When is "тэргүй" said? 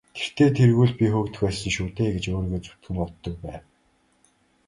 0.57-0.87